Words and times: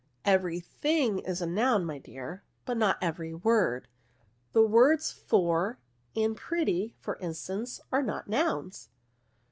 "Every 0.39 0.59
thing 0.59 1.19
is 1.19 1.43
a 1.43 1.45
noun, 1.45 1.85
my 1.85 1.99
dear; 1.99 2.43
but 2.65 2.75
not 2.75 2.97
every 3.03 3.35
word. 3.35 3.87
The 4.51 4.63
words 4.65 5.11
for 5.11 5.77
and 6.15 6.35
pretty 6.35 6.87
y 6.95 6.95
for 6.99 7.17
instance, 7.17 7.79
are 7.91 8.01
not 8.01 8.27
nouns." 8.27 8.89